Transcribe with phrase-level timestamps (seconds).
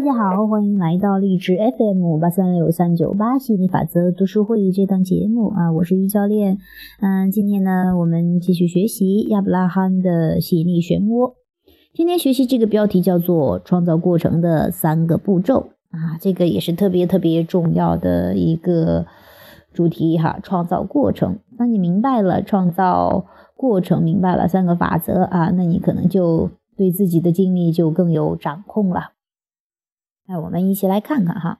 [0.00, 6.56] 大家好，欢迎来到励志 FM 八三六三九八吸引力法则读书会这档节目啊，我是于教练。
[7.02, 11.34] 嗯，今天呢，我们继续学习亚伯拉罕的吸引力漩涡。
[11.92, 19.04] 今天学习这个标题叫做“创造过程的三个步骤”啊，这个也是特别特别重要的一个
[19.74, 20.40] 主题哈。
[20.42, 29.12] 创造过程，当你明白了创造过程，明白了三个法则啊，那你可能就对自己的经历就更有掌控了。
[30.30, 31.58] 那我们一起来看看哈。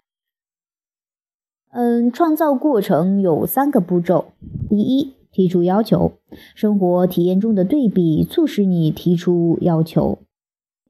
[1.72, 4.32] 嗯，创造过程有三个步骤：
[4.68, 5.14] 第一。
[5.32, 6.14] 提出要求，
[6.56, 10.18] 生活体验中的对比促使你提出要求。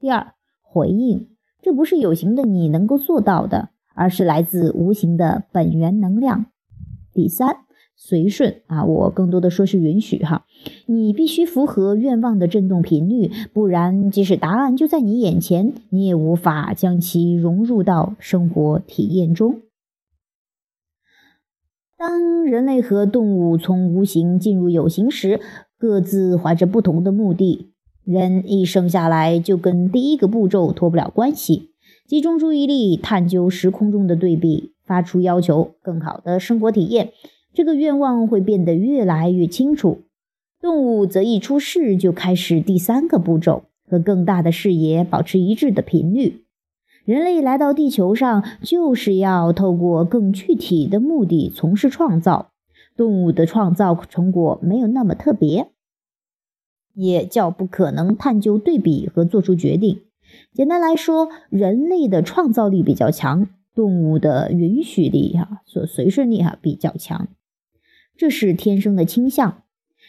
[0.00, 1.28] 第二，回应，
[1.60, 6.46] 这不是有形的你能够做到的，而是来自无形的本源能量。
[7.12, 7.66] 第三，
[8.02, 10.46] 随顺啊，我更多的说是允许哈，
[10.86, 19.60] 你必须符合愿望的振动频率，不然即使答案就在你眼前，你也无法将其融入到生活体验中。
[21.98, 25.38] 当人类和动物从无形进入有形时，
[25.78, 27.74] 各自怀着不同的目的。
[28.02, 31.68] 人一生下来就跟第一个步骤脱不了关系，
[32.08, 37.12] 集中注意力探究时空中的对比，发出要求，更好的生活体验。
[37.52, 40.02] 这个愿望会变得越来越清楚。
[40.60, 46.44] 动物则一出世就开始第三个步骤，和更大的视野保持一致的频率。
[47.04, 52.50] 人类来到地球上，就是要透过更具体的目的从事创造。
[52.96, 55.68] 动物的创造成果没有那么特别，
[56.92, 60.02] 也较不可能探究对比和做出决定。
[60.52, 67.28] 简单来说，人类的创造力比较强，动物的允许力哈，所随顺力哈比较强。
[68.20, 69.62] 这是天生的倾向。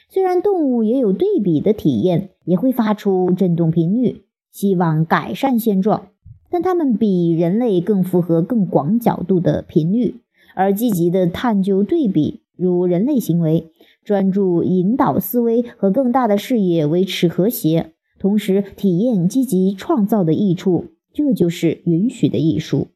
[0.10, 6.10] 虽然动物也有对比的体验，也会发出振动频率，希望改善现状。
[6.50, 10.16] 但它们比人类更符合更广角度的频率，
[10.56, 13.72] 而积极的探究对比，如人类行为，
[14.04, 22.90] 专注引导思维和更大的视野维持和谐，同时体验积极创造的益处，这就是允许的艺术。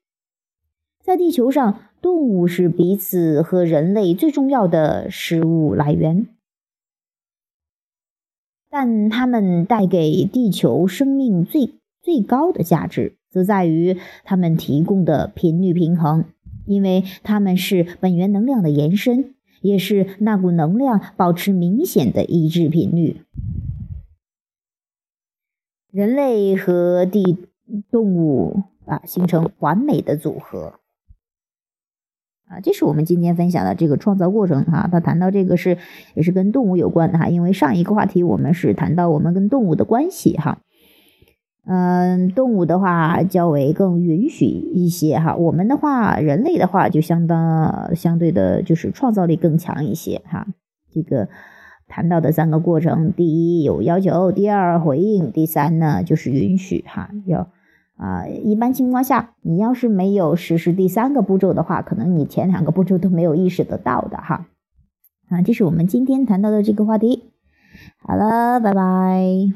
[1.06, 6.26] 在地球上，动物是彼此和人类最重要的食物来源，
[8.72, 13.18] 但它们带给地球生命最最高的价值。
[13.30, 16.26] 则在于它们提供的频率平衡，
[16.66, 23.22] 因为它们是本源能量的延伸，也是那股能量保持明显的一致频率。
[25.92, 27.38] 人类和地
[27.92, 30.80] 动物啊，形成完美的组合
[32.48, 34.88] 啊，这是我们今天分享的这个创造过程哈。
[34.92, 35.78] 他谈到这个是
[36.14, 40.60] 也是跟动物有关的哈，因为上一个话题我们是谈到我们跟动物的关系哈。
[41.68, 50.46] 嗯，动物的话较为更允许一些哈，我们的话，人类的话就相当相对的，就是创造力更强一些哈。
[50.92, 51.28] 这个
[51.88, 57.10] 谈到的三个过程，第一有要求，第二回应，第三呢就是允许哈。
[57.26, 57.50] 要
[57.98, 64.48] 啊，一般情况下，你要是没有实施第三个步骤的话，可能你前两个步骤都没有意识得到的哈。
[65.30, 67.32] 啊，这是我们今天谈到的这个话题。
[68.00, 69.50] 好了，拜拜。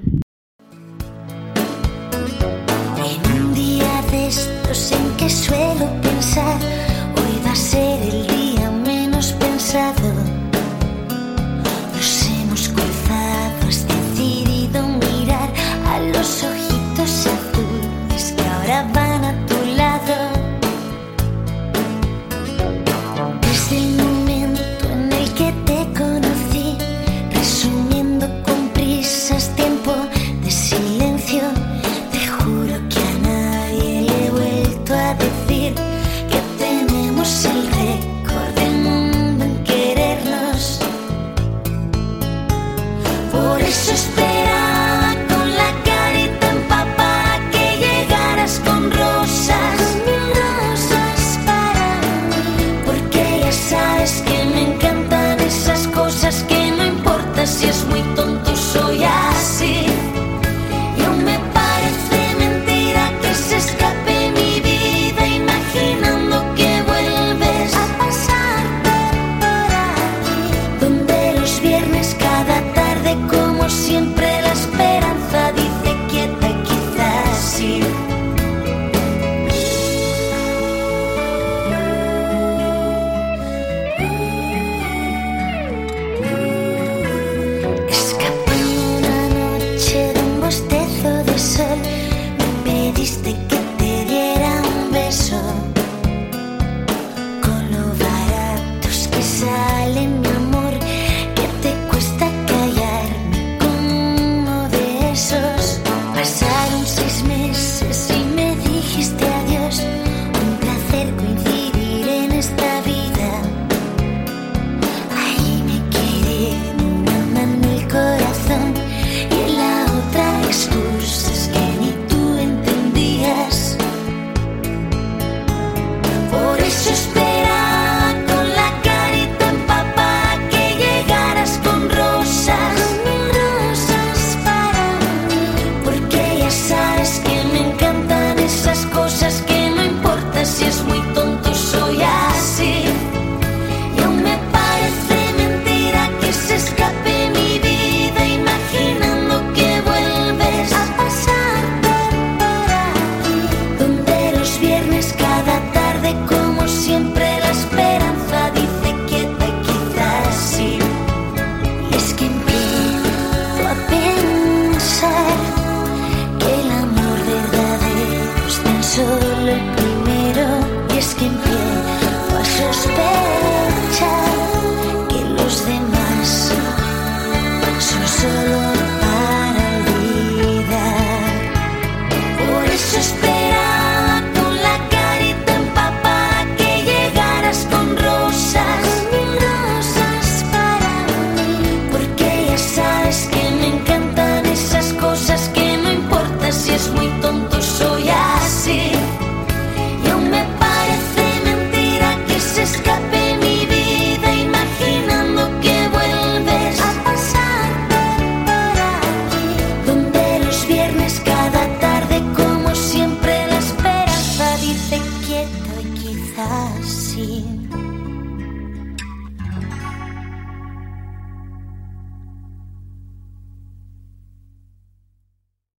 [171.21, 171.48] asking